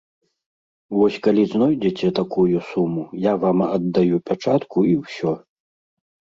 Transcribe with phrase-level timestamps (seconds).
[0.95, 5.31] Вось калі знойдзеце такую суму, я вам аддаю пячатку і ўсё.